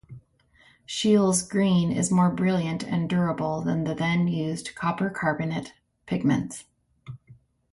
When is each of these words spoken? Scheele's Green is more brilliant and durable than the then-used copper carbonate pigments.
Scheele's 0.87 1.43
Green 1.47 1.91
is 1.91 2.09
more 2.09 2.31
brilliant 2.31 2.81
and 2.83 3.07
durable 3.07 3.61
than 3.61 3.83
the 3.83 3.93
then-used 3.93 4.73
copper 4.73 5.11
carbonate 5.11 5.75
pigments. 6.07 6.63